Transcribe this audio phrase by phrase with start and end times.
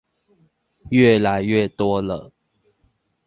[0.89, 2.31] 越來越多了